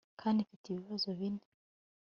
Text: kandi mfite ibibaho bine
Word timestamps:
kandi 0.21 0.45
mfite 0.45 0.65
ibibaho 0.67 1.09
bine 1.19 1.45